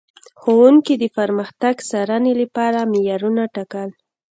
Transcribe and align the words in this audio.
ښوونکي 0.41 0.93
د 0.99 1.03
پرمختګ 1.17 1.75
د 1.81 1.85
څارنې 1.89 2.33
لپاره 2.41 2.79
معیارونه 2.91 3.43
ټاکل. 3.55 3.89